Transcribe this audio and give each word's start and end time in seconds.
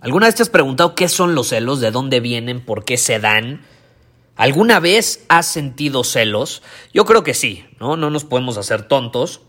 ¿Alguna 0.00 0.26
vez 0.26 0.34
te 0.34 0.42
has 0.42 0.48
preguntado 0.48 0.94
qué 0.94 1.08
son 1.08 1.34
los 1.34 1.48
celos? 1.48 1.80
¿De 1.80 1.90
dónde 1.90 2.20
vienen? 2.20 2.60
¿Por 2.60 2.84
qué 2.84 2.96
se 2.96 3.18
dan? 3.18 3.60
¿Alguna 4.34 4.80
vez 4.80 5.26
has 5.28 5.44
sentido 5.46 6.04
celos? 6.04 6.62
Yo 6.94 7.04
creo 7.04 7.22
que 7.22 7.34
sí, 7.34 7.66
¿no? 7.78 7.98
No 7.98 8.08
nos 8.08 8.24
podemos 8.24 8.56
hacer 8.56 8.88
tontos. 8.88 9.42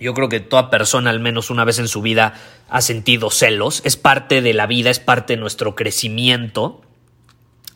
Yo 0.00 0.14
creo 0.14 0.30
que 0.30 0.40
toda 0.40 0.70
persona 0.70 1.10
al 1.10 1.20
menos 1.20 1.50
una 1.50 1.64
vez 1.64 1.78
en 1.78 1.88
su 1.88 2.00
vida 2.00 2.32
ha 2.70 2.80
sentido 2.80 3.30
celos. 3.30 3.82
Es 3.84 3.98
parte 3.98 4.40
de 4.40 4.54
la 4.54 4.66
vida, 4.66 4.88
es 4.88 5.00
parte 5.00 5.34
de 5.34 5.40
nuestro 5.40 5.74
crecimiento, 5.74 6.80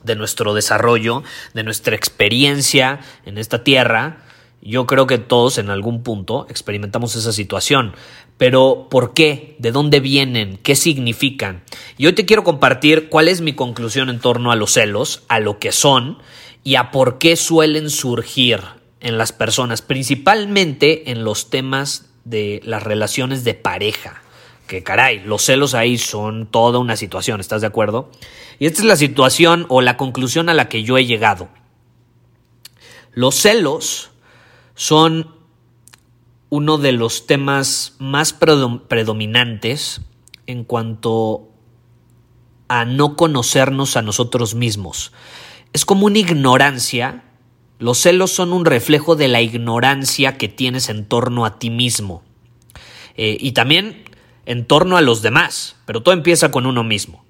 de 0.03 0.17
nuestro 0.17 0.55
desarrollo, 0.55 1.23
de 1.53 1.63
nuestra 1.63 1.95
experiencia 1.95 3.01
en 3.27 3.37
esta 3.37 3.65
tierra. 3.65 4.23
Yo 4.63 4.87
creo 4.87 5.07
que 5.07 5.19
todos 5.19 5.59
en 5.59 5.69
algún 5.69 6.03
punto 6.03 6.47
experimentamos 6.49 7.17
esa 7.17 7.33
situación. 7.33 7.95
Pero 8.39 8.87
¿por 8.91 9.13
qué? 9.13 9.57
¿De 9.59 9.73
dónde 9.73 10.01
vienen? 10.01 10.57
¿Qué 10.57 10.77
significan? 10.77 11.65
Y 11.99 12.07
hoy 12.07 12.15
te 12.15 12.25
quiero 12.25 12.45
compartir 12.45 13.09
cuál 13.09 13.29
es 13.29 13.41
mi 13.41 13.55
conclusión 13.55 14.09
en 14.09 14.21
torno 14.21 14.51
a 14.51 14.57
los 14.57 14.73
celos, 14.73 15.25
a 15.29 15.41
lo 15.41 15.59
que 15.59 15.73
son 15.73 16.19
y 16.65 16.77
a 16.77 16.91
por 16.91 17.19
qué 17.19 17.37
suelen 17.37 17.91
surgir 17.91 18.61
en 19.01 19.19
las 19.19 19.33
personas, 19.33 19.83
principalmente 19.83 21.11
en 21.11 21.25
los 21.25 21.51
temas 21.51 22.11
de 22.25 22.61
las 22.65 22.83
relaciones 22.83 23.45
de 23.45 23.55
pareja. 23.55 24.23
Que 24.67 24.83
caray, 24.83 25.21
los 25.25 25.43
celos 25.43 25.75
ahí 25.75 25.99
son 25.99 26.47
toda 26.47 26.79
una 26.79 26.97
situación, 26.97 27.41
¿estás 27.41 27.61
de 27.61 27.67
acuerdo? 27.67 28.11
Y 28.59 28.67
esta 28.67 28.81
es 28.81 28.87
la 28.87 28.97
situación 28.97 29.67
o 29.69 29.83
la 29.83 29.97
conclusión 29.97 30.49
a 30.49 30.55
la 30.55 30.69
que 30.69 30.85
yo 30.85 30.97
he 30.97 31.05
llegado. 31.05 31.49
Los 33.13 33.35
celos 33.35 34.11
son 34.75 35.35
uno 36.49 36.79
de 36.79 36.93
los 36.93 37.27
temas 37.27 37.97
más 37.99 38.33
predominantes 38.33 40.01
en 40.47 40.65
cuanto 40.65 41.52
a 42.81 42.85
no 42.85 43.17
conocernos 43.17 43.97
a 43.97 44.03
nosotros 44.03 44.55
mismos. 44.55 45.13
Es 45.73 45.85
como 45.85 46.07
una 46.07 46.19
ignorancia 46.19 47.25
los 47.83 47.99
celos 47.99 48.31
son 48.31 48.53
un 48.53 48.65
reflejo 48.65 49.17
de 49.17 49.27
la 49.27 49.41
ignorancia 49.41 50.39
que 50.39 50.47
tienes 50.47 50.89
en 50.89 51.05
torno 51.05 51.45
a 51.45 51.59
ti 51.59 51.69
mismo. 51.69 52.23
Eh, 53.17 53.37
y 53.41 53.53
también 53.53 54.05
en 54.47 54.67
torno 54.67 54.97
a 54.97 55.01
los 55.01 55.21
demás, 55.21 55.75
pero 55.85 56.01
todo 56.01 56.15
empieza 56.15 56.53
con 56.53 56.67
uno 56.67 56.85
mismo. 56.85 57.25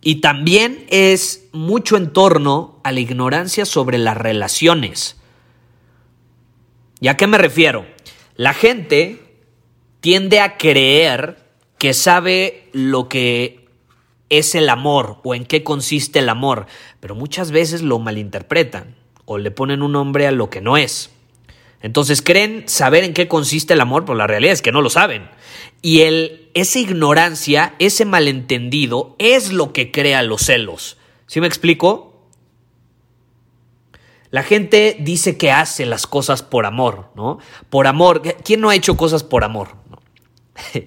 Y 0.00 0.22
también 0.22 0.86
es 0.88 1.46
mucho 1.52 1.98
en 1.98 2.10
torno 2.10 2.80
a 2.82 2.90
la 2.92 3.00
ignorancia 3.00 3.66
sobre 3.66 3.98
las 3.98 4.16
relaciones. 4.16 5.20
¿Y 7.02 7.08
a 7.08 7.18
qué 7.18 7.26
me 7.26 7.36
refiero? 7.36 7.84
La 8.34 8.54
gente 8.54 9.42
tiende 10.00 10.40
a 10.40 10.56
creer 10.56 11.36
que 11.76 11.92
sabe 11.92 12.70
lo 12.72 13.10
que 13.10 13.59
es 14.30 14.54
el 14.54 14.68
amor 14.68 15.18
o 15.24 15.34
en 15.34 15.44
qué 15.44 15.62
consiste 15.62 16.20
el 16.20 16.28
amor, 16.28 16.66
pero 17.00 17.14
muchas 17.14 17.50
veces 17.50 17.82
lo 17.82 17.98
malinterpretan 17.98 18.96
o 19.26 19.38
le 19.38 19.50
ponen 19.50 19.82
un 19.82 19.92
nombre 19.92 20.26
a 20.26 20.32
lo 20.32 20.48
que 20.48 20.60
no 20.60 20.76
es. 20.76 21.10
Entonces 21.82 22.22
creen 22.22 22.68
saber 22.68 23.04
en 23.04 23.14
qué 23.14 23.26
consiste 23.26 23.74
el 23.74 23.80
amor, 23.80 24.04
pero 24.04 24.16
la 24.16 24.26
realidad 24.26 24.52
es 24.52 24.62
que 24.62 24.72
no 24.72 24.82
lo 24.82 24.90
saben. 24.90 25.28
Y 25.82 26.02
el, 26.02 26.50
esa 26.54 26.78
ignorancia, 26.78 27.74
ese 27.78 28.04
malentendido, 28.04 29.16
es 29.18 29.52
lo 29.52 29.72
que 29.72 29.90
crea 29.90 30.22
los 30.22 30.42
celos. 30.42 30.98
¿Sí 31.26 31.40
me 31.40 31.46
explico? 31.46 32.26
La 34.30 34.42
gente 34.42 34.96
dice 35.00 35.36
que 35.36 35.50
hace 35.50 35.86
las 35.86 36.06
cosas 36.06 36.42
por 36.42 36.66
amor, 36.66 37.10
¿no? 37.16 37.38
Por 37.68 37.86
amor. 37.86 38.22
¿Quién 38.44 38.60
no 38.60 38.70
ha 38.70 38.76
hecho 38.76 38.96
cosas 38.96 39.24
por 39.24 39.42
amor? 39.42 39.68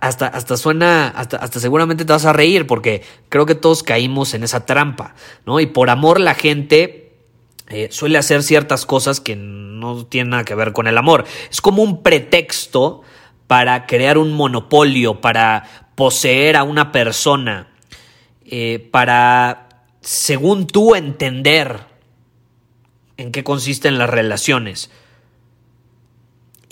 hasta, 0.00 0.26
hasta 0.26 0.56
suena, 0.56 1.08
hasta, 1.08 1.36
hasta 1.38 1.60
seguramente 1.60 2.04
te 2.04 2.12
vas 2.12 2.24
a 2.24 2.32
reír 2.32 2.66
porque 2.66 3.02
creo 3.28 3.46
que 3.46 3.54
todos 3.54 3.82
caímos 3.82 4.34
en 4.34 4.44
esa 4.44 4.64
trampa, 4.64 5.14
¿no? 5.44 5.60
Y 5.60 5.66
por 5.66 5.90
amor 5.90 6.20
la 6.20 6.34
gente 6.34 7.14
eh, 7.68 7.88
suele 7.90 8.18
hacer 8.18 8.42
ciertas 8.42 8.86
cosas 8.86 9.20
que 9.20 9.34
no 9.34 10.06
tienen 10.06 10.30
nada 10.30 10.44
que 10.44 10.54
ver 10.54 10.72
con 10.72 10.86
el 10.86 10.98
amor. 10.98 11.24
Es 11.50 11.60
como 11.60 11.82
un 11.82 12.02
pretexto 12.02 13.02
para 13.46 13.86
crear 13.86 14.18
un 14.18 14.32
monopolio, 14.32 15.20
para 15.20 15.64
poseer 15.94 16.56
a 16.56 16.62
una 16.62 16.92
persona, 16.92 17.68
eh, 18.44 18.88
para, 18.90 19.68
según 20.00 20.66
tú, 20.66 20.94
entender 20.94 21.80
en 23.16 23.32
qué 23.32 23.44
consisten 23.44 23.98
las 23.98 24.10
relaciones 24.10 24.90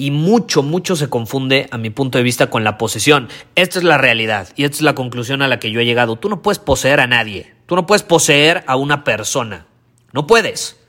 y 0.01 0.11
mucho, 0.11 0.63
mucho 0.63 0.97
se 0.97 1.11
confunde, 1.11 1.69
a 1.71 1.77
mi 1.77 1.91
punto 1.91 2.17
de 2.17 2.25
vista, 2.25 2.49
con 2.49 2.65
la 2.65 2.79
posesión. 2.79 3.29
Esta 3.55 3.79
es 3.79 3.85
la 3.85 3.99
realidad 3.99 4.49
y 4.57 4.65
esta 4.65 4.77
es 4.77 4.81
la 4.81 4.95
conclusión 4.95 5.43
a 5.43 5.49
la 5.49 5.61
que 5.61 5.71
yo 5.71 5.79
he 5.79 5.85
llegado. 5.85 6.17
Tú 6.17 6.31
no 6.31 6.41
puedes 6.41 6.59
poseer 6.59 7.01
a 7.01 7.07
nadie, 7.07 7.53
tú 7.67 7.77
no 7.77 7.87
puedes 7.87 8.03
poseer 8.03 8.65
a 8.67 8.77
una 8.77 9.05
persona. 9.05 9.67
No 10.15 10.27
puedes. 10.27 10.81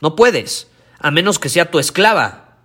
No 0.00 0.16
puedes, 0.16 0.68
a 0.98 1.12
menos 1.12 1.38
que 1.38 1.48
sea 1.48 1.70
tu 1.70 1.78
esclava. 1.78 2.56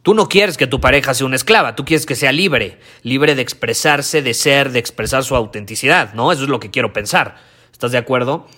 Tú 0.00 0.14
no 0.14 0.30
quieres 0.30 0.56
que 0.56 0.66
tu 0.66 0.80
pareja 0.80 1.12
sea 1.12 1.26
una 1.26 1.36
esclava, 1.36 1.76
tú 1.76 1.84
quieres 1.84 2.06
que 2.06 2.16
sea 2.16 2.32
libre, 2.32 2.80
libre 3.02 3.34
de 3.34 3.42
expresarse, 3.42 4.22
de 4.22 4.32
ser, 4.32 4.72
de 4.72 4.78
expresar 4.78 5.24
su 5.24 5.36
autenticidad, 5.36 6.14
¿no? 6.14 6.32
Eso 6.32 6.44
es 6.44 6.48
lo 6.48 6.58
que 6.58 6.70
quiero 6.70 6.94
pensar. 6.94 7.36
¿Estás 7.70 7.92
de 7.92 7.98
acuerdo? 7.98 8.48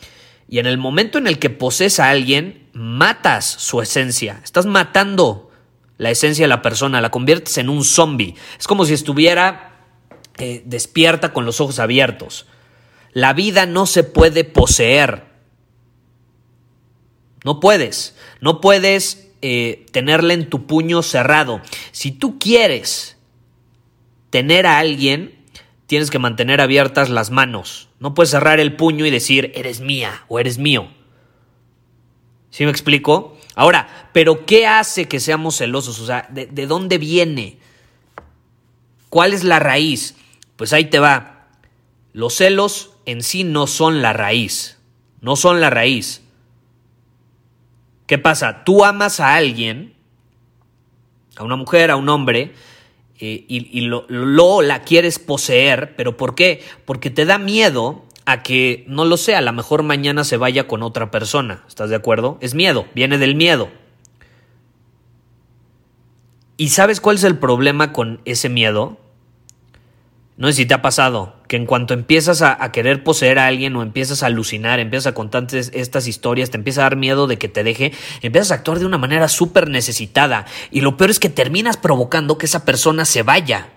Y 0.49 0.61
en 0.61 0.67
el 0.67 0.79
momento 0.79 1.19
en 1.19 1.27
el 1.27 1.41
que 1.41 1.51
posees 1.51 1.99
a 1.99 2.11
alguien, 2.11 2.62
matas 2.72 3.44
su 3.47 3.81
esencia. 3.81 4.41
Estás 4.44 4.66
matando 4.66 5.50
la 5.99 6.10
esencia 6.10 6.44
de 6.44 6.49
la 6.49 6.62
persona, 6.62 7.00
la 7.00 7.10
conviertes 7.10 7.59
en 7.59 7.69
un 7.69 7.84
zombie. 7.84 8.34
Es 8.59 8.66
como 8.66 8.84
si 8.84 8.94
estuviera 8.94 9.87
eh, 10.38 10.62
despierta 10.65 11.32
con 11.32 11.44
los 11.44 11.61
ojos 11.61 11.78
abiertos. 11.78 12.47
La 13.12 13.34
vida 13.34 13.66
no 13.66 13.87
se 13.87 14.05
puede 14.05 14.44
poseer. 14.44 15.25
No 17.44 17.61
puedes. 17.61 18.16
No 18.41 18.61
puedes 18.61 19.28
eh, 19.43 19.87
tenerla 19.93 20.34
en 20.34 20.49
tu 20.49 20.66
puño 20.66 21.03
cerrado. 21.03 21.61
Si 21.91 22.12
tú 22.12 22.38
quieres 22.38 23.19
tener 24.31 24.67
a 24.67 24.79
alguien, 24.79 25.38
tienes 25.87 26.11
que 26.11 26.19
mantener 26.19 26.61
abiertas 26.61 27.11
las 27.11 27.31
manos. 27.31 27.91
No 28.00 28.14
puedes 28.14 28.31
cerrar 28.31 28.61
el 28.61 28.76
puño 28.76 29.05
y 29.05 29.11
decir, 29.11 29.52
eres 29.55 29.81
mía 29.81 30.25
o 30.29 30.41
eres 30.41 30.58
mío. 30.58 30.88
¿Sí 32.52 32.64
me 32.64 32.70
explico? 32.70 33.37
Ahora, 33.56 34.10
¿pero 34.12 34.44
qué 34.46 34.66
hace 34.66 35.08
que 35.08 35.19
seamos 35.19 35.56
celosos? 35.56 35.99
O 35.99 36.06
sea, 36.06 36.28
¿de, 36.31 36.46
¿de, 36.46 36.66
dónde 36.66 36.99
viene? 36.99 37.58
¿Cuál 39.08 39.32
es 39.32 39.43
la 39.43 39.58
raíz? 39.58 40.16
Pues 40.56 40.72
ahí 40.72 40.84
te 40.84 40.99
va. 40.99 41.49
Los 42.12 42.34
celos 42.34 42.90
en 43.06 43.22
sí 43.22 43.43
no 43.43 43.66
son 43.66 44.02
la 44.02 44.12
raíz. 44.12 44.78
No 45.22 45.34
son 45.34 45.60
la 45.62 45.70
raíz. 45.70 46.22
¿Qué 48.06 48.19
pasa? 48.19 48.64
Tú 48.64 48.84
amas 48.84 49.19
a 49.19 49.34
alguien, 49.34 49.94
a 51.37 51.44
una 51.44 51.56
mujer, 51.56 51.90
a 51.90 51.96
un 51.96 52.10
hombre, 52.10 52.52
eh, 53.19 53.46
y, 53.49 53.81
lo, 53.81 54.04
la 54.60 54.82
quieres 54.82 55.19
poseer, 55.19 55.94
pero 55.96 56.19
¿por 56.19 56.34
qué? 56.34 56.62
Porque 56.84 57.08
te 57.08 57.25
da 57.25 57.38
miedo 57.38 58.04
a 58.25 58.43
que, 58.43 58.85
no 58.89 59.05
lo 59.05 59.17
sé, 59.17 59.35
a 59.35 59.41
lo 59.41 59.53
mejor 59.53 59.83
mañana 59.83 60.25
se 60.25 60.37
vaya 60.37 60.67
con 60.67 60.83
otra 60.83 61.11
persona. 61.11 61.65
¿Estás 61.69 61.91
de 61.91 61.97
acuerdo? 61.97 62.39
Es 62.41 62.55
miedo, 62.55 62.87
viene 62.95 63.19
del 63.19 63.35
miedo. 63.35 63.71
¿Y 66.57 66.69
sabes 66.69 67.01
cuál 67.01 67.17
es 67.17 67.25
el 67.25 67.39
problema 67.39 67.93
con 67.93 68.21
ese 68.25 68.49
miedo? 68.49 68.99
No 70.37 70.47
sé 70.49 70.55
si 70.55 70.67
te 70.67 70.75
ha 70.75 70.83
pasado 70.83 71.35
que 71.47 71.57
en 71.57 71.67
cuanto 71.67 71.93
empiezas 71.93 72.41
a, 72.41 72.73
querer 72.73 73.05
poseer 73.05 73.39
a 73.39 73.47
alguien 73.47 73.77
o 73.77 73.83
empiezas 73.83 74.23
a 74.23 74.27
alucinar, 74.27 74.81
empiezas 74.81 75.09
a 75.09 75.15
contar 75.15 75.47
estas 75.53 76.07
historias, 76.07 76.51
te 76.51 76.57
empieza 76.57 76.81
a 76.81 76.85
dar 76.85 76.97
miedo 76.97 77.27
de 77.27 77.37
que 77.37 77.49
te 77.49 77.63
deje, 77.63 77.93
empiezas 78.23 78.53
a 78.53 78.55
actuar 78.55 78.79
de 78.79 78.87
una 78.87 78.97
manera 78.97 79.29
súper 79.29 79.69
necesitada 79.69 80.47
y 80.71 80.81
lo 80.81 80.97
peor 80.97 81.11
es 81.11 81.19
que 81.19 81.29
terminas 81.29 81.77
provocando 81.77 82.39
que 82.39 82.47
esa 82.47 82.65
persona 82.65 83.05
se 83.05 83.23
vaya. 83.23 83.69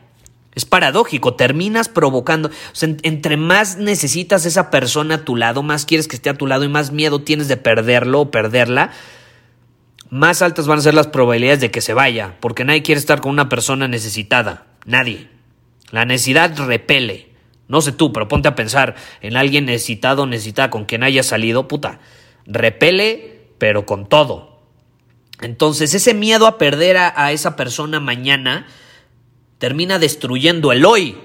Es 0.56 0.66
paradójico, 0.66 1.36
terminas 1.36 1.90
provocando, 1.90 2.50
entre 2.82 3.38
más 3.38 3.78
necesitas 3.78 4.46
esa 4.46 4.72
persona 4.72 5.16
a 5.16 5.26
tu 5.26 5.36
lado, 5.36 5.64
más 5.64 5.86
quieres 5.86 6.08
que 6.08 6.16
esté 6.16 6.30
a 6.30 6.36
tu 6.36 6.48
lado 6.48 6.64
y 6.64 6.70
más 6.70 6.92
miedo 6.92 7.22
tienes 7.22 7.48
de 7.48 7.58
perderlo 7.58 8.22
o 8.22 8.32
perderla, 8.32 8.92
más 10.10 10.42
altas 10.42 10.66
van 10.66 10.80
a 10.80 10.82
ser 10.82 10.94
las 10.94 11.08
probabilidades 11.08 11.60
de 11.60 11.72
que 11.72 11.82
se 11.82 11.94
vaya, 11.94 12.38
porque 12.40 12.64
nadie 12.64 12.84
quiere 12.84 13.00
estar 13.00 13.22
con 13.22 13.32
una 13.32 13.50
persona 13.50 13.88
necesitada, 13.88 14.66
nadie. 14.86 15.30
La 15.92 16.06
necesidad 16.06 16.58
repele. 16.58 17.30
No 17.68 17.82
sé 17.82 17.92
tú, 17.92 18.14
pero 18.14 18.28
ponte 18.28 18.48
a 18.48 18.56
pensar 18.56 18.96
en 19.22 19.38
alguien 19.38 19.66
necesitado 19.66 20.24
o 20.24 20.26
necesitada 20.26 20.70
con 20.70 20.86
quien 20.86 21.04
haya 21.04 21.24
salido, 21.24 21.68
puta. 21.68 22.00
Repele, 22.46 23.50
pero 23.58 23.86
con 23.86 24.08
todo. 24.08 24.62
Entonces, 25.42 25.94
ese 25.94 26.14
miedo 26.14 26.48
a 26.48 26.58
perder 26.58 26.98
a, 26.98 27.32
esa 27.32 27.56
persona 27.56 28.00
mañana 28.00 28.68
termina 29.58 30.00
destruyendo 30.00 30.72
el 30.72 30.86
hoy. 30.86 31.18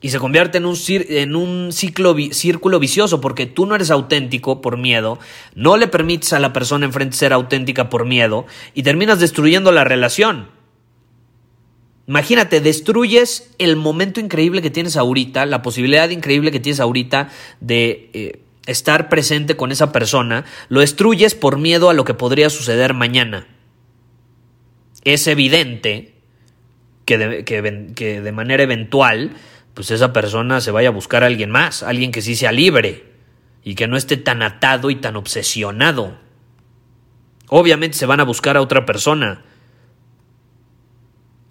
Y 0.00 0.10
se 0.10 0.18
convierte 0.18 0.58
en 0.58 0.66
un, 0.66 0.76
en 0.88 1.36
un 1.36 1.72
ciclo, 1.72 2.16
círculo 2.32 2.80
vicioso 2.80 3.20
porque 3.20 3.46
tú 3.46 3.66
no 3.66 3.76
eres 3.76 3.90
auténtico 3.92 4.60
por 4.60 4.76
miedo, 4.76 5.20
no 5.54 5.76
le 5.76 5.86
permites 5.86 6.32
a 6.32 6.40
la 6.40 6.52
persona 6.52 6.86
enfrente 6.86 7.16
ser 7.16 7.32
auténtica 7.32 7.88
por 7.88 8.04
miedo 8.04 8.46
y 8.74 8.82
terminas 8.82 9.20
destruyendo 9.20 9.70
la 9.70 9.84
relación. 9.84 10.48
Imagínate, 12.08 12.60
destruyes 12.60 13.50
el 13.58 13.76
momento 13.76 14.18
increíble 14.18 14.60
que 14.60 14.70
tienes 14.70 14.96
ahorita, 14.96 15.46
la 15.46 15.62
posibilidad 15.62 16.10
increíble 16.10 16.50
que 16.50 16.58
tienes 16.58 16.80
ahorita 16.80 17.28
de 17.60 18.10
eh, 18.12 18.42
estar 18.66 19.08
presente 19.08 19.56
con 19.56 19.70
esa 19.70 19.92
persona, 19.92 20.44
lo 20.68 20.80
destruyes 20.80 21.36
por 21.36 21.58
miedo 21.58 21.90
a 21.90 21.94
lo 21.94 22.04
que 22.04 22.14
podría 22.14 22.50
suceder 22.50 22.92
mañana. 22.92 23.46
Es 25.04 25.28
evidente 25.28 26.21
que 27.04 27.18
de, 27.18 27.44
que 27.94 28.20
de 28.20 28.32
manera 28.32 28.62
eventual, 28.62 29.32
pues 29.74 29.90
esa 29.90 30.12
persona 30.12 30.60
se 30.60 30.70
vaya 30.70 30.88
a 30.88 30.92
buscar 30.92 31.22
a 31.22 31.26
alguien 31.26 31.50
más, 31.50 31.82
alguien 31.82 32.12
que 32.12 32.22
sí 32.22 32.36
sea 32.36 32.52
libre 32.52 33.04
y 33.64 33.74
que 33.74 33.86
no 33.86 33.96
esté 33.96 34.16
tan 34.16 34.42
atado 34.42 34.90
y 34.90 34.96
tan 34.96 35.16
obsesionado. 35.16 36.18
Obviamente 37.48 37.96
se 37.96 38.06
van 38.06 38.20
a 38.20 38.24
buscar 38.24 38.56
a 38.56 38.62
otra 38.62 38.86
persona 38.86 39.42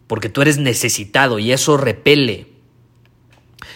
porque 0.07 0.27
tú 0.27 0.41
eres 0.41 0.57
necesitado 0.57 1.39
y 1.39 1.53
eso 1.53 1.77
repele. 1.77 2.47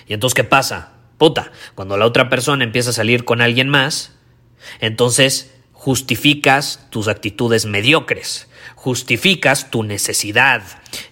Y 0.05 0.13
entonces, 0.13 0.35
¿qué 0.35 0.43
pasa? 0.43 0.91
Puta, 1.17 1.53
cuando 1.75 1.95
la 1.95 2.05
otra 2.05 2.29
persona 2.29 2.65
empieza 2.65 2.89
a 2.89 2.93
salir 2.93 3.23
con 3.23 3.41
alguien 3.41 3.69
más, 3.69 4.17
entonces 4.81 5.54
justificas 5.85 6.79
tus 6.89 7.07
actitudes 7.07 7.67
mediocres, 7.67 8.47
justificas 8.73 9.69
tu 9.69 9.83
necesidad 9.83 10.63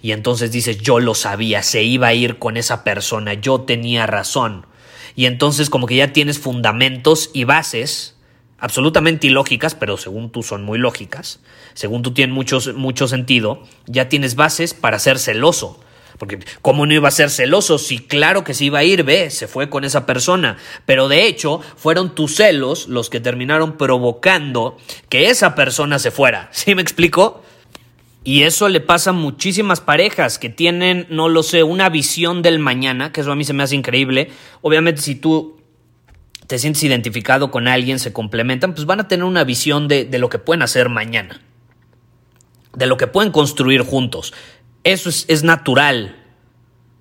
y 0.02 0.14
entonces 0.14 0.52
dices, 0.52 0.80
yo 0.80 1.00
lo 1.00 1.14
sabía, 1.14 1.62
se 1.62 1.84
iba 1.84 2.08
a 2.08 2.16
ir 2.16 2.40
con 2.40 2.58
esa 2.58 2.84
persona, 2.84 3.36
yo 3.36 3.62
tenía 3.62 4.08
razón. 4.08 4.66
Y 5.16 5.28
entonces 5.28 5.70
como 5.70 5.86
que 5.86 5.98
ya 5.98 6.12
tienes 6.12 6.40
fundamentos 6.40 7.30
y 7.36 7.44
bases 7.44 8.16
absolutamente 8.58 9.28
ilógicas, 9.28 9.76
pero 9.76 9.96
según 9.96 10.32
tú 10.32 10.42
son 10.42 10.64
muy 10.64 10.80
lógicas, 10.80 11.40
según 11.76 12.02
tú 12.02 12.16
tienen 12.16 12.34
mucho, 12.34 12.58
mucho 12.76 13.08
sentido, 13.08 13.62
ya 13.86 14.10
tienes 14.10 14.34
bases 14.34 14.74
para 14.74 14.98
ser 14.98 15.20
celoso. 15.20 15.80
Porque, 16.24 16.40
¿cómo 16.62 16.86
no 16.86 16.94
iba 16.94 17.10
a 17.10 17.12
ser 17.12 17.30
celoso? 17.30 17.78
Si 17.78 18.00
claro 18.00 18.46
que 18.46 18.54
se 18.54 18.64
iba 18.64 18.80
a 18.80 18.84
ir, 18.86 19.04
ve, 19.04 19.30
se 19.30 19.50
fue 19.50 19.70
con 19.70 19.84
esa 19.84 20.06
persona. 20.06 20.56
Pero 20.86 21.10
de 21.10 21.26
hecho, 21.28 21.60
fueron 21.76 22.16
tus 22.16 22.38
celos 22.38 22.88
los 22.88 23.10
que 23.10 23.20
terminaron 23.20 23.78
provocando 23.78 24.78
que 25.10 25.30
esa 25.30 25.54
persona 25.54 26.00
se 26.00 26.12
fuera. 26.12 26.48
¿Sí 26.54 26.76
me 26.76 26.82
explico? 26.82 27.44
Y 28.24 28.44
eso 28.44 28.70
le 28.70 28.80
pasa 28.80 29.10
a 29.10 29.14
muchísimas 29.14 29.82
parejas 29.82 30.40
que 30.40 30.48
tienen, 30.48 31.08
no 31.10 31.28
lo 31.28 31.44
sé, 31.44 31.64
una 31.64 31.90
visión 31.90 32.42
del 32.42 32.58
mañana, 32.58 33.12
que 33.12 33.20
eso 33.20 33.34
a 33.34 33.36
mí 33.36 33.44
se 33.44 33.52
me 33.52 33.64
hace 33.64 33.76
increíble. 33.76 34.30
Obviamente, 34.62 35.02
si 35.02 35.16
tú 35.16 35.58
te 36.48 36.58
sientes 36.58 36.84
identificado 36.84 37.52
con 37.52 37.68
alguien, 37.68 38.00
se 38.00 38.14
complementan, 38.14 38.76
pues 38.76 38.86
van 38.86 39.02
a 39.02 39.10
tener 39.10 39.26
una 39.26 39.44
visión 39.44 39.90
de, 39.90 40.08
lo 40.18 40.30
que 40.30 40.40
pueden 40.40 40.62
hacer 40.62 40.88
mañana, 40.88 41.42
de 42.74 42.88
lo 42.88 42.96
que 42.96 43.08
pueden 43.08 43.34
construir 43.34 43.82
juntos. 43.82 44.34
Eso 44.84 45.10
es, 45.10 45.44
natural. 45.44 46.16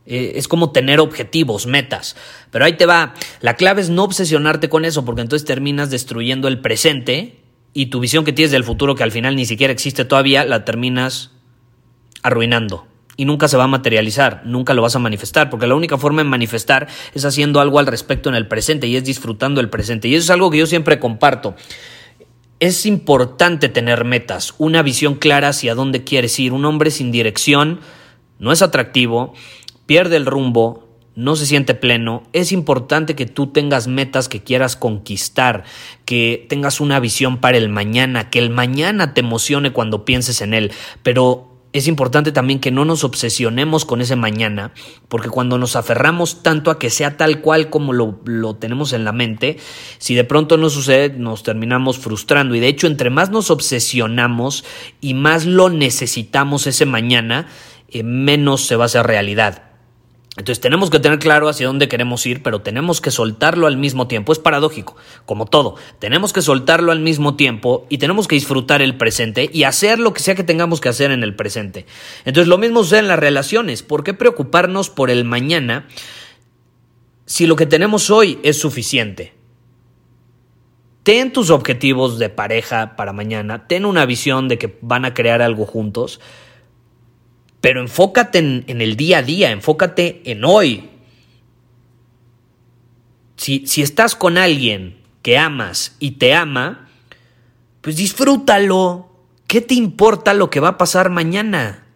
Eh, 0.06 0.32
es 0.37 0.49
como 0.49 0.73
tener 0.73 1.00
objetivos, 1.00 1.67
metas. 1.67 2.17
Pero 2.50 2.64
ahí 2.64 2.75
te 2.75 2.87
va. 2.87 3.14
La 3.40 3.56
clave 3.56 3.82
es 3.82 3.90
no 3.90 4.05
obsesionarte 4.05 4.69
con 4.69 4.84
eso, 4.84 5.05
porque 5.05 5.23
entonces 5.23 5.46
terminas 5.46 5.90
destruyendo 5.90 6.49
el 6.49 6.61
presente 6.61 7.40
y 7.75 7.87
tu 7.87 8.00
visión 8.00 8.25
que 8.25 8.32
tienes 8.32 8.52
del 8.52 8.64
futuro, 8.64 8.94
que 8.94 9.02
al 9.02 9.12
final 9.12 9.37
ni 9.37 9.46
siquiera 9.46 9.73
existe 9.73 10.05
todavía, 10.05 10.44
la 10.44 10.64
terminas 10.64 11.31
arruinando 12.23 12.87
y 13.17 13.25
nunca 13.25 13.49
se 13.49 13.56
va 13.56 13.64
a 13.64 13.69
materializar, 13.69 14.43
nunca 14.44 14.75
lo 14.75 14.82
vas 14.82 14.96
a 14.96 14.99
manifestar, 14.99 15.50
porque 15.50 15.67
la 15.67 15.75
única 15.75 15.99
forma 15.99 16.23
de 16.23 16.28
manifestar 16.28 16.88
es 17.14 17.25
haciendo 17.25 17.61
algo 17.61 17.78
al 17.78 17.87
respecto 17.87 18.28
en 18.28 18.35
el 18.35 18.49
presente 18.49 18.87
y 18.87 18.96
es 18.96 19.05
disfrutando 19.05 19.61
el 19.61 19.69
presente. 19.69 20.08
Y 20.08 20.14
eso 20.14 20.25
es 20.25 20.31
algo 20.31 20.50
que 20.50 20.58
yo 20.58 20.67
siempre 20.67 20.99
comparto. 20.99 21.55
Es 22.62 22.87
importante 22.87 23.69
tener 23.69 24.05
metas, 24.05 24.55
una 24.56 24.82
visión 24.82 25.17
clara 25.17 25.49
hacia 25.49 25.75
dónde 25.75 26.05
quieres 26.05 26.38
ir. 26.38 26.53
Un 26.53 26.64
hombre 26.64 26.93
sin 26.93 27.11
dirección 27.11 27.81
no 28.38 28.53
es 28.53 28.62
atractivo, 28.62 29.35
pierde 29.85 30.14
el 30.14 30.26
rumbo, 30.26 30.87
no 31.17 31.35
se 31.35 31.47
siente 31.47 31.75
pleno. 31.75 32.23
Es 32.32 32.53
importante 32.53 33.17
que 33.17 33.26
tú 33.26 33.49
tengas 33.49 33.88
metas 33.88 34.29
que 34.29 34.44
quieras 34.44 34.76
conquistar, 34.76 35.64
que 36.05 36.47
tengas 36.49 36.81
una 36.81 37.00
visión 37.00 37.38
para 37.38 37.59
el 37.59 37.69
mañana, 37.69 38.31
que 38.31 38.38
el 38.38 38.50
mañana 38.50 39.12
te 39.12 39.23
emocione 39.23 39.73
cuando 39.73 40.05
pienses 40.05 40.41
en 40.41 40.55
él, 40.55 40.70
pero 41.03 41.51
es 41.72 41.88
importante 41.88 42.32
también 42.32 42.60
que 42.60 42.70
no 42.70 42.84
nos 42.84 43.02
obsesionemos 43.02 43.84
con 43.84 44.00
ese 44.02 44.14
mañana, 44.14 44.72
porque 45.08 45.30
cuando 45.30 45.56
nos 45.58 45.74
aferramos 45.74 46.42
tanto 46.42 46.70
a 46.70 46.78
que 46.78 46.90
sea 46.90 47.16
tal 47.16 47.40
cual 47.40 47.70
como 47.70 47.92
lo, 47.92 48.56
tenemos 48.56 48.92
en 48.92 49.04
la 49.04 49.12
mente, 49.12 49.58
si 49.98 50.14
de 50.14 50.24
pronto 50.24 50.58
no 50.58 50.69
sucede, 50.69 51.10
nos 51.10 51.42
terminamos 51.42 51.98
frustrando. 51.98 52.54
Y 52.54 52.60
de 52.60 52.69
hecho, 52.69 52.86
entre 52.86 53.10
más 53.10 53.30
nos 53.30 53.50
obsesionamos 53.50 54.64
y 55.00 55.14
más 55.14 55.46
lo 55.46 55.70
necesitamos 55.70 56.66
ese 56.66 56.84
mañana, 56.84 57.46
eh, 57.88 58.02
menos 58.02 58.66
se 58.66 58.76
va 58.76 58.84
a 58.84 58.86
hacer 58.86 59.06
realidad. 59.06 59.71
Entonces 60.42 60.61
tenemos 60.61 60.90
que 60.90 60.99
tener 60.99 61.20
claro 61.20 61.49
hacia 61.49 61.68
dónde 61.68 61.87
queremos 61.87 62.26
ir, 62.26 62.42
pero 62.42 62.62
tenemos 62.62 63.00
que 63.00 63.12
soltarlo 63.12 63.68
al 63.68 63.76
mismo 63.76 64.08
tiempo. 64.08 64.32
Es 64.32 64.40
paradójico, 64.40 64.96
como 65.25 65.46
todo. 65.46 65.76
Tenemos 66.00 66.32
que 66.32 66.42
soltarlo 66.42 66.90
al 66.90 66.99
mismo 66.99 67.37
tiempo 67.37 67.87
y 67.88 67.99
tenemos 67.99 68.26
que 68.26 68.34
disfrutar 68.34 68.82
el 68.82 68.96
presente 68.96 69.49
y 69.52 69.62
hacer 69.62 70.00
lo 70.00 70.12
que 70.12 70.20
sea 70.20 70.34
que 70.34 70.42
tengamos 70.42 70.80
que 70.80 70.88
hacer 70.88 71.12
en 71.12 71.22
el 71.22 71.37
presente. 71.37 71.87
Entonces 72.25 72.49
lo 72.49 72.58
mismo 72.58 72.82
sucede 72.82 72.99
en 72.99 73.06
las 73.06 73.20
relaciones. 73.20 73.84
¿Por 73.84 74.02
qué 74.02 74.14
preocuparnos 74.14 74.90
por 74.90 75.11
el 75.11 75.22
mañana 75.25 75.87
si 77.25 77.46
lo 77.46 77.54
que 77.54 77.66
tenemos 77.66 78.11
hoy 78.11 78.40
es 78.42 78.61
suficiente? 78.61 79.34
Ten 81.04 81.32
tus 81.32 81.50
objetivos 81.50 82.18
de 82.18 82.30
pareja 82.30 82.96
para 82.96 83.12
mañana, 83.12 83.68
ten 83.68 83.84
una 83.84 84.06
visión 84.06 84.49
de 84.49 84.58
que 84.58 84.76
van 84.80 85.04
a 85.04 85.14
crear 85.14 85.40
algo 85.40 85.66
juntos 85.66 86.18
pero 87.62 87.81
enfócate 87.81 88.40
en, 88.40 88.81
el 88.81 88.97
día 88.97 89.19
a 89.19 89.23
día, 89.23 89.52
enfócate 89.52 90.21
en 90.25 90.45
hoy. 90.45 90.90
Si, 93.37 93.66
si 93.69 93.83
estás 93.83 94.16
con 94.16 94.37
alguien 94.37 95.00
que 95.23 95.38
amas 95.38 95.97
y 96.00 96.12
te 96.12 96.35
ama, 96.35 96.88
pues 97.81 97.97
disfrútalo. 97.97 99.09
¿Qué 99.47 99.61
te 99.61 99.75
importa 99.75 100.35
lo 100.35 100.50
que 100.50 100.59
va 100.59 100.71
a 100.71 100.78
pasar 100.78 101.09
mañana? 101.09 101.87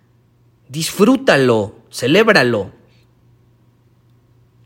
Disfrútalo, 0.68 1.74
celébralo. 1.90 2.70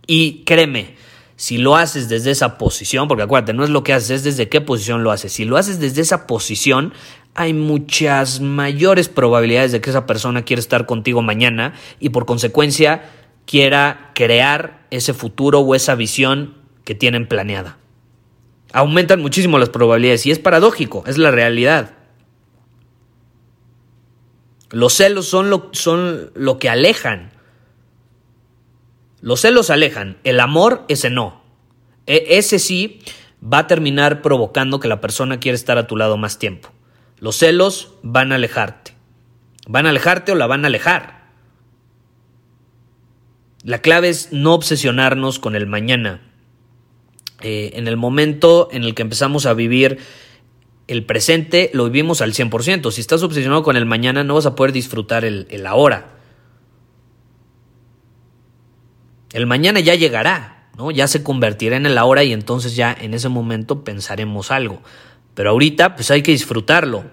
Y 0.07 0.45
créeme, 0.45 0.97
si 1.35 1.57
lo 1.57 1.77
haces 1.77 2.11
desde 2.11 2.33
esa 2.33 2.59
posición, 2.59 3.09
porque 3.09 3.23
acuérdate, 3.23 3.55
no 3.55 3.65
es 3.65 3.71
lo 3.71 3.83
que 3.83 3.95
haces, 3.95 4.11
es 4.11 4.25
desde 4.25 4.51
qué 4.51 4.61
posición 4.61 5.03
lo 5.03 5.13
haces. 5.13 5.33
Si 5.33 5.47
lo 5.47 5.57
haces 5.57 5.81
desde 5.81 6.03
esa 6.03 6.27
posición, 6.27 6.93
hay 7.41 7.55
muchas 7.55 8.41
mayores 8.41 9.09
probabilidades 9.09 9.73
de 9.73 9.81
que 9.81 9.89
esa 9.89 10.05
persona 10.05 10.45
quiera 10.45 10.61
estar 10.61 10.85
contigo 10.85 11.23
mañana 11.23 11.73
y 11.99 12.11
por 12.11 12.27
consecuencia 12.27 13.11
quiera 13.47 14.11
crear 14.15 14.87
ese 14.91 15.15
futuro 15.15 15.61
o 15.61 15.75
esa 15.75 15.95
visión 15.95 16.59
que 16.85 16.95
tienen 16.95 17.27
planeada. 17.27 17.79
Aumentan 18.75 19.23
muchísimo 19.23 19.59
las 19.59 19.71
probabilidades 19.71 20.27
y 20.27 20.33
es 20.33 20.39
paradójico, 20.39 21.03
es 21.07 21.17
la 21.17 21.31
realidad. 21.31 21.95
Los 24.69 24.93
celos 24.93 25.27
son 25.27 25.49
lo, 25.49 26.59
que 26.59 26.69
alejan 26.69 27.33
los 29.23 29.41
celos 29.41 29.71
alejan, 29.71 30.19
el 30.25 30.41
amor 30.41 30.85
ese 30.89 31.09
no. 31.09 31.43
E, 32.07 32.37
ese 32.37 32.59
sí 32.59 33.01
va 33.43 33.61
a 33.61 33.67
terminar 33.67 34.21
provocando 34.21 34.79
que 34.79 34.89
la 34.89 35.01
persona 35.01 35.41
quiera 35.41 35.57
estar 35.57 35.79
a 35.79 35.87
tu 35.87 35.97
lado 35.97 36.19
más 36.19 36.39
tiempo. 36.39 36.71
Los 37.21 37.37
celos 37.37 37.93
van 38.03 38.33
a 38.33 38.37
alejarte. 38.37 38.95
Van 39.69 39.87
a 39.87 39.91
alejarte 39.91 40.33
o 40.33 40.35
la 40.35 40.47
van 40.47 40.65
a 40.65 40.69
alejar. 40.69 41.21
La 43.63 43.83
clave 43.83 44.09
es 44.09 44.33
no 44.33 44.55
obsesionarnos 44.55 45.39
con 45.39 45.55
el 45.55 45.67
mañana. 45.67 46.23
Eh, 47.43 47.73
en 47.75 47.89
el 47.89 47.97
momento 47.97 48.69
en 48.73 48.85
el 48.85 48.95
que 48.95 49.03
empezamos 49.03 49.45
a 49.45 49.53
vivir 49.53 49.99
el 50.89 51.05
presente, 51.05 51.71
lo 51.75 51.85
vivimos 51.85 52.23
al 52.23 52.33
100%. 52.33 52.91
Si 52.91 53.01
estás 53.03 53.23
obsesionado 53.23 53.63
con 53.63 53.77
el 53.77 53.85
mañana, 53.85 54.25
no 54.25 54.35
vas 54.35 54.47
a 54.47 54.57
poder 54.57 54.73
disfrutar 54.73 55.25
el, 55.25 55.47
el 55.51 55.67
ahora. 55.67 56.17
El 59.33 59.47
mañana 59.47 59.79
ya 59.79 59.95
llegará, 59.95 60.71
¿no? 60.77 60.91
Ya 60.91 61.07
se 61.07 61.23
convertirá 61.23 61.77
en 61.77 61.87
el 61.87 61.99
ahora 61.99 62.25
y 62.25 62.33
entonces 62.33 62.75
ya 62.75 62.97
en 62.99 63.15
ese 63.15 63.29
momento 63.29 63.85
pensaremos 63.85 64.51
algo. 64.51 64.83
Pero 65.35 65.51
ahorita, 65.51 65.95
pues 65.95 66.11
hay 66.11 66.23
que 66.23 66.33
disfrutarlo. 66.33 67.05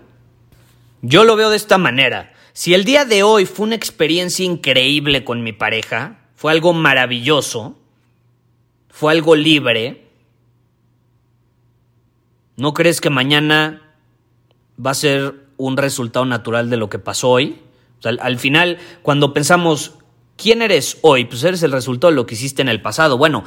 Yo 1.01 1.23
lo 1.23 1.35
veo 1.35 1.49
de 1.49 1.57
esta 1.57 1.77
manera. 1.77 2.33
Si 2.53 2.73
el 2.73 2.85
día 2.85 3.05
de 3.05 3.23
hoy 3.23 3.45
fue 3.45 3.67
una 3.67 3.75
experiencia 3.75 4.43
increíble 4.43 5.23
con 5.23 5.43
mi 5.43 5.53
pareja, 5.53 6.19
fue 6.35 6.51
algo 6.51 6.73
maravilloso, 6.73 7.77
fue 8.89 9.11
algo 9.11 9.35
libre, 9.35 10.07
¿no 12.55 12.73
crees 12.73 12.99
que 12.99 13.11
mañana 13.11 13.93
va 14.83 14.91
a 14.91 14.95
ser 14.95 15.35
un 15.57 15.77
resultado 15.77 16.25
natural 16.25 16.69
de 16.69 16.77
lo 16.77 16.89
que 16.89 16.99
pasó 16.99 17.29
hoy? 17.29 17.61
al 18.03 18.37
final, 18.37 18.77
cuando 19.01 19.33
pensamos, 19.33 19.95
¿quién 20.35 20.61
eres 20.61 20.99
hoy? 21.01 21.25
Pues 21.25 21.43
eres 21.43 21.63
el 21.63 21.71
resultado 21.71 22.11
de 22.11 22.15
lo 22.15 22.25
que 22.25 22.35
hiciste 22.35 22.61
en 22.61 22.69
el 22.69 22.81
pasado. 22.81 23.17
Bueno, 23.17 23.43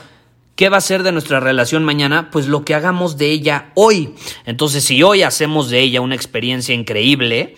¿Qué 0.60 0.68
va 0.68 0.76
a 0.76 0.82
ser 0.82 1.02
de 1.04 1.10
nuestra 1.10 1.40
relación 1.40 1.84
mañana? 1.84 2.30
Pues 2.30 2.46
lo 2.46 2.66
que 2.66 2.74
hagamos 2.74 3.16
de 3.16 3.30
ella 3.30 3.72
hoy. 3.74 4.14
Entonces, 4.44 4.84
si 4.84 5.02
hoy 5.02 5.22
hacemos 5.22 5.70
de 5.70 5.80
ella 5.80 6.02
una 6.02 6.14
experiencia 6.14 6.74
increíble 6.74 7.56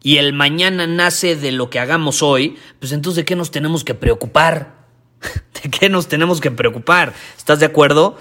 y 0.00 0.18
el 0.18 0.32
mañana 0.32 0.86
nace 0.86 1.34
de 1.34 1.50
lo 1.50 1.70
que 1.70 1.80
hagamos 1.80 2.22
hoy, 2.22 2.56
pues 2.78 2.92
entonces 2.92 3.16
¿de 3.16 3.24
qué 3.24 3.34
nos 3.34 3.50
tenemos 3.50 3.82
que 3.82 3.94
preocupar? 3.94 4.76
¿De 5.60 5.70
qué 5.70 5.88
nos 5.88 6.06
tenemos 6.06 6.40
que 6.40 6.52
preocupar? 6.52 7.14
¿Estás 7.36 7.58
de 7.58 7.66
acuerdo? 7.66 8.16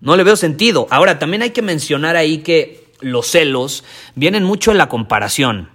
No 0.00 0.16
le 0.16 0.24
veo 0.24 0.34
sentido. 0.34 0.88
Ahora, 0.90 1.20
también 1.20 1.42
hay 1.42 1.50
que 1.50 1.62
mencionar 1.62 2.16
ahí 2.16 2.38
que 2.38 2.92
los 2.98 3.28
celos 3.28 3.84
vienen 4.16 4.42
mucho 4.42 4.72
en 4.72 4.78
la 4.78 4.88
comparación. 4.88 5.70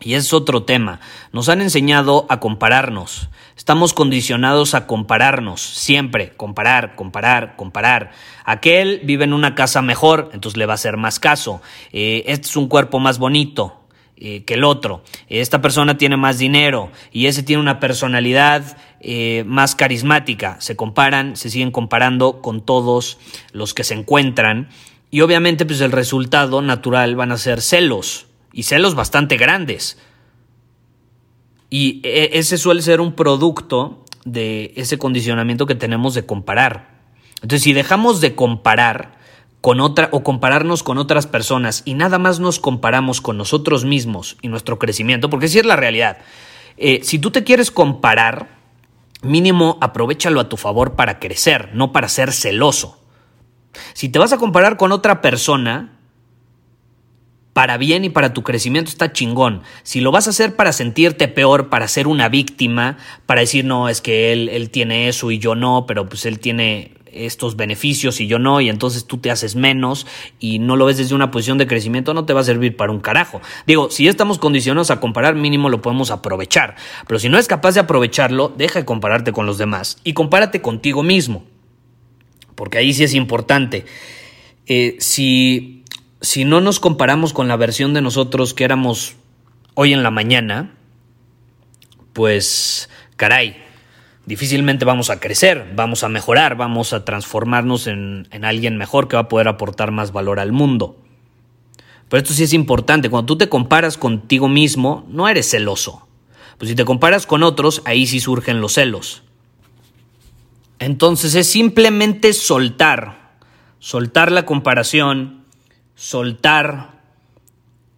Y 0.00 0.14
es 0.14 0.32
otro 0.32 0.62
tema. 0.62 1.00
Nos 1.32 1.48
han 1.48 1.60
enseñado 1.60 2.24
a 2.28 2.38
compararnos. 2.38 3.30
Estamos 3.56 3.94
condicionados 3.94 4.74
a 4.74 4.86
compararnos, 4.86 5.62
siempre, 5.62 6.34
comparar, 6.36 6.94
comparar, 6.94 7.56
comparar. 7.56 8.10
Aquel 8.44 9.00
vive 9.04 9.24
en 9.24 9.32
una 9.32 9.54
casa 9.54 9.80
mejor, 9.80 10.28
entonces 10.34 10.58
le 10.58 10.66
va 10.66 10.74
a 10.74 10.76
hacer 10.76 10.98
más 10.98 11.18
caso. 11.18 11.62
Eh, 11.90 12.22
este 12.26 12.48
es 12.48 12.56
un 12.56 12.68
cuerpo 12.68 12.98
más 12.98 13.18
bonito 13.18 13.80
eh, 14.18 14.44
que 14.44 14.54
el 14.54 14.64
otro. 14.64 15.02
Esta 15.28 15.62
persona 15.62 15.96
tiene 15.96 16.18
más 16.18 16.36
dinero 16.36 16.90
y 17.12 17.28
ese 17.28 17.42
tiene 17.42 17.62
una 17.62 17.80
personalidad 17.80 18.76
eh, 19.00 19.42
más 19.46 19.74
carismática. 19.74 20.58
Se 20.60 20.76
comparan, 20.76 21.34
se 21.34 21.48
siguen 21.48 21.70
comparando 21.70 22.42
con 22.42 22.60
todos 22.60 23.18
los 23.52 23.72
que 23.72 23.84
se 23.84 23.94
encuentran. 23.94 24.68
Y 25.10 25.22
obviamente, 25.22 25.64
pues 25.64 25.80
el 25.80 25.92
resultado 25.92 26.60
natural 26.60 27.16
van 27.16 27.32
a 27.32 27.38
ser 27.38 27.62
celos 27.62 28.26
y 28.52 28.64
celos 28.64 28.94
bastante 28.94 29.38
grandes. 29.38 29.96
Y 31.70 32.00
e, 32.04 32.30
ese 32.34 32.58
suele 32.58 32.82
ser 32.82 33.00
un 33.00 33.14
producto 33.14 34.04
de 34.24 34.72
ese 34.76 34.98
condicionamiento 34.98 35.66
que 35.66 35.74
tenemos 35.74 36.14
de 36.14 36.26
comparar. 36.26 36.96
Entonces, 37.36 37.62
si 37.62 37.72
dejamos 37.72 38.20
de 38.20 38.34
comparar 38.34 39.16
con 39.60 39.80
otra 39.80 40.08
o 40.12 40.22
compararnos 40.22 40.82
con 40.82 40.98
otras 40.98 41.26
personas 41.26 41.82
y 41.84 41.94
nada 41.94 42.18
más 42.18 42.38
nos 42.38 42.60
comparamos 42.60 43.20
con 43.20 43.36
nosotros 43.36 43.84
mismos 43.84 44.36
y 44.42 44.48
nuestro 44.48 44.78
crecimiento, 44.78 45.28
porque 45.28 45.48
si 45.48 45.58
es 45.58 45.66
la 45.66 45.76
realidad. 45.76 46.18
Eh, 46.76 47.00
si 47.02 47.18
tú 47.18 47.30
te 47.30 47.42
quieres 47.42 47.70
comparar, 47.70 48.48
mínimo 49.22 49.78
aprovechalo 49.80 50.40
a 50.40 50.48
tu 50.48 50.56
favor 50.56 50.94
para 50.94 51.18
crecer, 51.18 51.70
no 51.72 51.90
para 51.92 52.08
ser 52.08 52.32
celoso. 52.32 53.00
Si 53.92 54.08
te 54.08 54.18
vas 54.18 54.32
a 54.32 54.38
comparar 54.38 54.76
con 54.76 54.92
otra 54.92 55.20
persona, 55.20 55.95
para 57.56 57.78
bien 57.78 58.04
y 58.04 58.10
para 58.10 58.34
tu 58.34 58.42
crecimiento 58.42 58.90
está 58.90 59.14
chingón. 59.14 59.62
Si 59.82 60.02
lo 60.02 60.12
vas 60.12 60.26
a 60.26 60.30
hacer 60.30 60.56
para 60.56 60.74
sentirte 60.74 61.26
peor, 61.26 61.70
para 61.70 61.88
ser 61.88 62.06
una 62.06 62.28
víctima, 62.28 62.98
para 63.24 63.40
decir, 63.40 63.64
no, 63.64 63.88
es 63.88 64.02
que 64.02 64.30
él, 64.34 64.50
él 64.50 64.68
tiene 64.68 65.08
eso 65.08 65.30
y 65.30 65.38
yo 65.38 65.54
no, 65.54 65.86
pero 65.88 66.06
pues 66.06 66.26
él 66.26 66.38
tiene 66.38 66.92
estos 67.10 67.56
beneficios 67.56 68.20
y 68.20 68.26
yo 68.26 68.38
no, 68.38 68.60
y 68.60 68.68
entonces 68.68 69.06
tú 69.06 69.16
te 69.16 69.30
haces 69.30 69.56
menos 69.56 70.06
y 70.38 70.58
no 70.58 70.76
lo 70.76 70.84
ves 70.84 70.98
desde 70.98 71.14
una 71.14 71.30
posición 71.30 71.56
de 71.56 71.66
crecimiento, 71.66 72.12
no 72.12 72.26
te 72.26 72.34
va 72.34 72.42
a 72.42 72.44
servir 72.44 72.76
para 72.76 72.92
un 72.92 73.00
carajo. 73.00 73.40
Digo, 73.66 73.90
si 73.90 74.06
estamos 74.06 74.36
condicionados 74.36 74.90
a 74.90 75.00
comparar, 75.00 75.34
mínimo 75.34 75.70
lo 75.70 75.80
podemos 75.80 76.10
aprovechar. 76.10 76.76
Pero 77.06 77.18
si 77.18 77.30
no 77.30 77.38
es 77.38 77.48
capaz 77.48 77.72
de 77.72 77.80
aprovecharlo, 77.80 78.52
deja 78.54 78.80
de 78.80 78.84
compararte 78.84 79.32
con 79.32 79.46
los 79.46 79.56
demás 79.56 79.96
y 80.04 80.12
compárate 80.12 80.60
contigo 80.60 81.02
mismo. 81.02 81.46
Porque 82.54 82.76
ahí 82.76 82.92
sí 82.92 83.02
es 83.02 83.14
importante. 83.14 83.86
Eh, 84.66 84.96
si 84.98 85.76
si 86.26 86.44
no 86.44 86.60
nos 86.60 86.80
comparamos 86.80 87.32
con 87.32 87.46
la 87.46 87.56
versión 87.56 87.94
de 87.94 88.02
nosotros 88.02 88.52
que 88.52 88.64
éramos 88.64 89.14
hoy 89.74 89.92
en 89.92 90.02
la 90.02 90.10
mañana, 90.10 90.72
pues 92.12 92.90
caray, 93.14 93.62
difícilmente 94.24 94.84
vamos 94.84 95.08
a 95.08 95.20
crecer, 95.20 95.70
vamos 95.76 96.02
a 96.02 96.08
mejorar, 96.08 96.56
vamos 96.56 96.92
a 96.92 97.04
transformarnos 97.04 97.86
en, 97.86 98.26
alguien 98.42 98.76
mejor 98.76 99.06
que 99.06 99.14
va 99.14 99.22
a 99.22 99.28
poder 99.28 99.46
aportar 99.46 99.92
más 99.92 100.10
valor 100.10 100.40
al 100.40 100.50
mundo. 100.50 100.96
Pero 102.08 102.22
esto 102.22 102.34
sí 102.34 102.42
es 102.42 102.52
importante, 102.52 103.08
cuando 103.08 103.26
tú 103.26 103.38
te 103.38 103.48
comparas 103.48 103.96
contigo 103.96 104.48
mismo, 104.48 105.06
no 105.08 105.28
eres 105.28 105.48
celoso. 105.48 106.08
Pues 106.58 106.68
si 106.70 106.74
te 106.74 106.84
comparas 106.84 107.24
con 107.24 107.44
otros, 107.44 107.82
ahí 107.84 108.04
sí 108.04 108.18
surgen 108.18 108.60
los 108.60 108.72
celos. 108.72 109.22
Entonces 110.80 111.36
es 111.36 111.46
simplemente 111.46 112.32
soltar, 112.32 113.36
soltar 113.78 114.32
la 114.32 114.44
comparación, 114.44 115.35
soltar 115.96 117.00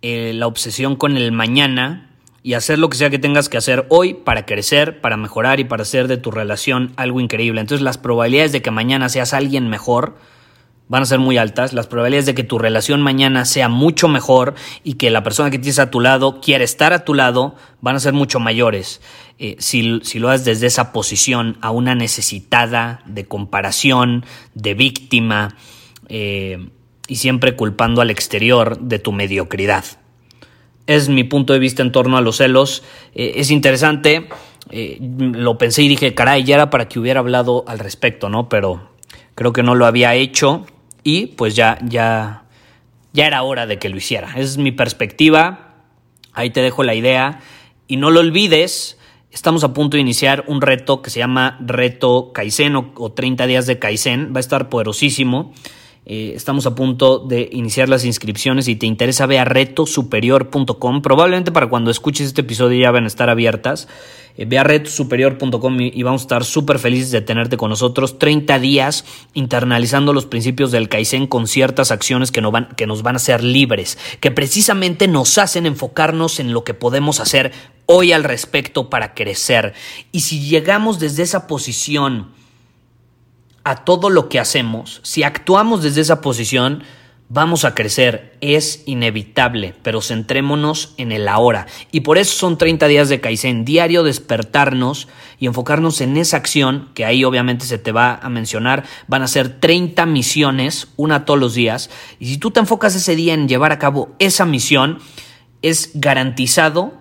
eh, 0.00 0.32
la 0.34 0.46
obsesión 0.46 0.96
con 0.96 1.16
el 1.16 1.32
mañana 1.32 2.08
y 2.42 2.54
hacer 2.54 2.78
lo 2.78 2.88
que 2.88 2.96
sea 2.96 3.10
que 3.10 3.18
tengas 3.18 3.48
que 3.48 3.58
hacer 3.58 3.84
hoy 3.90 4.14
para 4.14 4.46
crecer, 4.46 5.00
para 5.00 5.16
mejorar 5.16 5.60
y 5.60 5.64
para 5.64 5.82
hacer 5.82 6.08
de 6.08 6.16
tu 6.16 6.30
relación 6.30 6.92
algo 6.96 7.20
increíble. 7.20 7.60
Entonces 7.60 7.84
las 7.84 7.98
probabilidades 7.98 8.52
de 8.52 8.62
que 8.62 8.70
mañana 8.70 9.08
seas 9.08 9.34
alguien 9.34 9.68
mejor 9.68 10.16
van 10.86 11.02
a 11.02 11.06
ser 11.06 11.18
muy 11.18 11.36
altas, 11.36 11.72
las 11.72 11.88
probabilidades 11.88 12.26
de 12.26 12.34
que 12.34 12.44
tu 12.44 12.58
relación 12.58 13.02
mañana 13.02 13.44
sea 13.44 13.68
mucho 13.68 14.08
mejor 14.08 14.54
y 14.84 14.94
que 14.94 15.10
la 15.10 15.22
persona 15.22 15.50
que 15.50 15.58
tienes 15.58 15.80
a 15.80 15.90
tu 15.90 16.00
lado 16.00 16.40
quiera 16.40 16.64
estar 16.64 16.92
a 16.92 17.04
tu 17.04 17.12
lado 17.12 17.56
van 17.80 17.96
a 17.96 18.00
ser 18.00 18.14
mucho 18.14 18.40
mayores. 18.40 19.02
Eh, 19.38 19.56
si, 19.58 20.00
si, 20.02 20.18
lo 20.18 20.30
haces 20.30 20.46
desde 20.46 20.68
esa 20.68 20.92
posición 20.92 21.58
a 21.60 21.70
una 21.70 21.94
necesitada 21.94 23.02
de 23.04 23.26
comparación, 23.26 24.24
de 24.54 24.74
víctima, 24.74 25.56
eh, 26.08 26.70
y 27.08 27.16
siempre 27.16 27.56
culpando 27.56 28.02
al 28.02 28.10
exterior 28.10 28.78
de 28.78 28.98
tu 28.98 29.10
mediocridad. 29.10 29.84
Es 30.86 31.08
mi 31.08 31.24
punto 31.24 31.54
de 31.54 31.58
vista 31.58 31.82
en 31.82 31.90
torno 31.90 32.16
a 32.16 32.20
los 32.20 32.36
celos. 32.36 32.84
Eh, 33.14 33.32
es 33.36 33.50
interesante. 33.50 34.28
Eh, 34.70 34.98
lo 35.00 35.58
pensé 35.58 35.82
y 35.82 35.88
dije, 35.88 36.14
caray, 36.14 36.44
ya 36.44 36.54
era 36.54 36.70
para 36.70 36.88
que 36.88 36.98
hubiera 36.98 37.20
hablado 37.20 37.64
al 37.66 37.78
respecto, 37.78 38.28
¿no? 38.28 38.48
Pero 38.48 38.90
creo 39.34 39.52
que 39.52 39.62
no 39.62 39.74
lo 39.74 39.86
había 39.86 40.14
hecho 40.14 40.66
y 41.02 41.26
pues 41.26 41.56
ya, 41.56 41.78
ya, 41.82 42.44
ya 43.12 43.26
era 43.26 43.42
hora 43.42 43.66
de 43.66 43.78
que 43.78 43.88
lo 43.88 43.96
hiciera. 43.96 44.34
Es 44.36 44.58
mi 44.58 44.72
perspectiva. 44.72 45.74
Ahí 46.34 46.50
te 46.50 46.60
dejo 46.60 46.82
la 46.84 46.94
idea. 46.94 47.40
Y 47.86 47.96
no 47.96 48.10
lo 48.10 48.20
olvides, 48.20 48.98
estamos 49.30 49.64
a 49.64 49.72
punto 49.72 49.96
de 49.96 50.02
iniciar 50.02 50.44
un 50.46 50.60
reto 50.60 51.00
que 51.00 51.08
se 51.08 51.18
llama 51.18 51.58
Reto 51.60 52.32
Kaizen 52.34 52.76
o, 52.76 52.92
o 52.96 53.12
30 53.12 53.46
días 53.46 53.66
de 53.66 53.78
Kaizen. 53.78 54.34
Va 54.34 54.38
a 54.38 54.40
estar 54.40 54.68
poderosísimo. 54.68 55.54
Eh, 56.10 56.32
estamos 56.34 56.64
a 56.64 56.74
punto 56.74 57.18
de 57.18 57.50
iniciar 57.52 57.90
las 57.90 58.06
inscripciones. 58.06 58.64
Si 58.64 58.76
te 58.76 58.86
interesa, 58.86 59.26
ve 59.26 59.38
a 59.38 59.44
retosuperior.com. 59.44 61.02
Probablemente 61.02 61.52
para 61.52 61.68
cuando 61.68 61.90
escuches 61.90 62.28
este 62.28 62.40
episodio 62.40 62.80
ya 62.80 62.90
van 62.90 63.04
a 63.04 63.08
estar 63.08 63.28
abiertas. 63.28 63.88
Eh, 64.38 64.46
ve 64.46 64.58
a 64.58 64.64
retosuperior.com 64.64 65.80
y, 65.80 66.02
vamos 66.02 66.22
a 66.22 66.24
estar 66.24 66.44
súper 66.46 66.78
felices 66.78 67.10
de 67.10 67.20
tenerte 67.20 67.58
con 67.58 67.68
nosotros. 67.68 68.18
30 68.18 68.58
días 68.58 69.04
internalizando 69.34 70.14
los 70.14 70.24
principios 70.24 70.72
del 70.72 70.88
Kaizen 70.88 71.26
con 71.26 71.46
ciertas 71.46 71.90
acciones 71.90 72.32
que, 72.32 72.40
van, 72.40 72.68
que 72.74 72.86
nos 72.86 73.02
van 73.02 73.16
a 73.16 73.18
hacer 73.18 73.44
libres, 73.44 73.98
que 74.20 74.30
precisamente 74.30 75.08
nos 75.08 75.36
hacen 75.36 75.66
enfocarnos 75.66 76.40
en 76.40 76.54
lo 76.54 76.64
que 76.64 76.72
podemos 76.72 77.20
hacer 77.20 77.52
hoy 77.84 78.12
al 78.12 78.24
respecto 78.24 78.88
para 78.88 79.12
crecer. 79.12 79.74
Y 80.10 80.20
si 80.20 80.40
llegamos 80.40 80.98
desde 80.98 81.22
esa 81.22 81.46
posición, 81.46 82.37
a 83.68 83.84
todo 83.84 84.08
lo 84.08 84.30
que 84.30 84.40
hacemos, 84.40 85.00
si 85.02 85.24
actuamos 85.24 85.82
desde 85.82 86.00
esa 86.00 86.22
posición, 86.22 86.84
vamos 87.28 87.66
a 87.66 87.74
crecer. 87.74 88.38
Es 88.40 88.82
inevitable, 88.86 89.74
pero 89.82 90.00
centrémonos 90.00 90.94
en 90.96 91.12
el 91.12 91.28
ahora. 91.28 91.66
Y 91.92 92.00
por 92.00 92.16
eso 92.16 92.34
son 92.34 92.56
30 92.56 92.86
días 92.86 93.10
de 93.10 93.20
Kaizen, 93.20 93.66
diario 93.66 94.04
despertarnos 94.04 95.06
y 95.38 95.44
enfocarnos 95.48 96.00
en 96.00 96.16
esa 96.16 96.38
acción, 96.38 96.88
que 96.94 97.04
ahí 97.04 97.24
obviamente 97.24 97.66
se 97.66 97.76
te 97.76 97.92
va 97.92 98.14
a 98.14 98.30
mencionar. 98.30 98.84
Van 99.06 99.20
a 99.20 99.28
ser 99.28 99.60
30 99.60 100.06
misiones, 100.06 100.88
una 100.96 101.26
todos 101.26 101.38
los 101.38 101.52
días. 101.52 101.90
Y 102.18 102.28
si 102.28 102.38
tú 102.38 102.50
te 102.50 102.60
enfocas 102.60 102.94
ese 102.94 103.16
día 103.16 103.34
en 103.34 103.48
llevar 103.48 103.72
a 103.72 103.78
cabo 103.78 104.14
esa 104.18 104.46
misión, 104.46 104.98
es 105.60 105.90
garantizado 105.92 106.94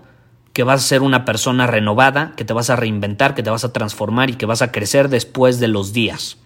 que 0.52 0.64
vas 0.64 0.84
a 0.84 0.88
ser 0.88 1.02
una 1.02 1.24
persona 1.24 1.66
renovada, 1.66 2.34
que 2.36 2.44
te 2.44 2.52
vas 2.52 2.70
a 2.70 2.76
reinventar, 2.76 3.36
que 3.36 3.44
te 3.44 3.52
vas 3.52 3.64
a 3.64 3.72
transformar 3.72 4.30
y 4.30 4.34
que 4.34 4.46
vas 4.46 4.62
a 4.62 4.74
crecer 4.74 5.08
después 5.08 5.62
de 5.62 5.70
los 5.70 5.94
días 5.94 6.40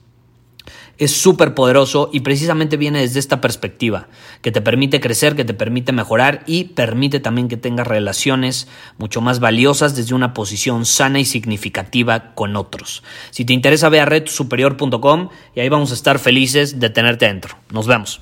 es 1.01 1.11
súper 1.11 1.55
poderoso 1.55 2.11
y 2.13 2.19
precisamente 2.19 2.77
viene 2.77 3.01
desde 3.01 3.19
esta 3.19 3.41
perspectiva, 3.41 4.07
que 4.43 4.51
te 4.51 4.61
permite 4.61 4.99
crecer, 4.99 5.35
que 5.35 5.43
te 5.43 5.55
permite 5.55 5.91
mejorar 5.93 6.43
y 6.45 6.65
permite 6.65 7.19
también 7.19 7.47
que 7.47 7.57
tengas 7.57 7.87
relaciones 7.87 8.67
mucho 8.99 9.19
más 9.19 9.39
valiosas 9.39 9.95
desde 9.95 10.13
una 10.13 10.35
posición 10.35 10.85
sana 10.85 11.19
y 11.19 11.25
significativa 11.25 12.35
con 12.35 12.55
otros. 12.55 13.01
Si 13.31 13.45
te 13.45 13.53
interesa, 13.53 13.89
ve 13.89 13.99
a 13.99 14.05
redsuperior.com 14.05 15.29
y 15.55 15.59
ahí 15.59 15.69
vamos 15.69 15.89
a 15.89 15.95
estar 15.95 16.19
felices 16.19 16.79
de 16.79 16.91
tenerte 16.91 17.25
dentro. 17.25 17.57
Nos 17.71 17.87
vemos. 17.87 18.21